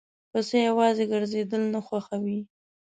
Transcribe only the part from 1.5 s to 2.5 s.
نه خوښوي.